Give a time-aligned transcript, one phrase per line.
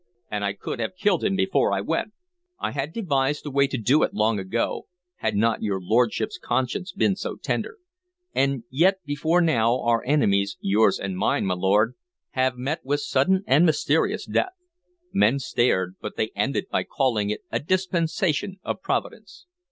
[0.31, 2.13] An I could have killed him before I went"
[2.59, 6.91] "I had devised a way to do it long ago, had not your lordship's conscience
[6.91, 7.77] been so tender.
[8.33, 11.93] And yet, before now, our enemies yours and mine, my lord
[12.31, 14.53] have met with sudden and mysterious death.
[15.13, 19.45] Men stared, but they ended by calling it a dispensation of Providence."